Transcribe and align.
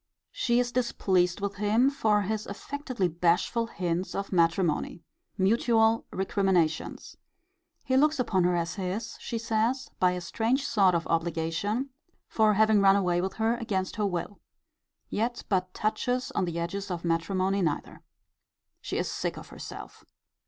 She 0.31 0.59
is 0.59 0.71
displeased 0.71 1.41
with 1.41 1.57
him 1.57 1.91
for 1.91 2.23
his 2.23 2.47
affectedly 2.47 3.07
bashful 3.07 3.67
hints 3.67 4.15
of 4.15 4.31
matrimony. 4.31 5.03
Mutual 5.37 6.07
recriminations. 6.09 7.17
He 7.83 7.95
looks 7.95 8.17
upon 8.19 8.43
her 8.45 8.55
as 8.55 8.73
his, 8.73 9.15
she 9.19 9.37
says, 9.37 9.91
by 9.99 10.13
a 10.13 10.21
strange 10.21 10.65
sort 10.65 10.95
of 10.95 11.05
obligation, 11.05 11.91
for 12.27 12.55
having 12.55 12.81
run 12.81 12.95
away 12.95 13.21
with 13.21 13.33
her 13.33 13.55
against 13.57 13.97
her 13.97 14.05
will. 14.07 14.39
Yet 15.07 15.43
but 15.49 15.71
touches 15.71 16.31
on 16.31 16.45
the 16.45 16.57
edges 16.57 16.89
of 16.89 17.05
matrimony 17.05 17.61
neither. 17.61 18.01
She 18.81 18.97
is 18.97 19.07
sick 19.07 19.37
of 19.37 19.49
herself. 19.49 20.03